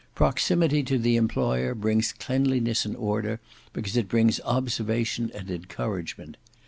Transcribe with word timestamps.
Proximity 0.15 0.81
to 0.81 0.97
the 0.97 1.15
employer 1.15 1.75
brings 1.75 2.11
cleanliness 2.13 2.85
and 2.85 2.95
order, 2.95 3.39
because 3.71 3.95
it 3.95 4.09
brings 4.09 4.39
observation 4.45 5.29
and 5.35 5.51
encouragement. 5.51 6.37